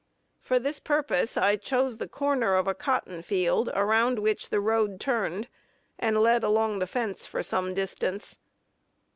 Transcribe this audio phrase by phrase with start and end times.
[0.41, 4.99] For this purpose I chose the corner of a cotton field, around which the road
[4.99, 5.47] turned,
[5.99, 8.39] and led along the fence for some distance.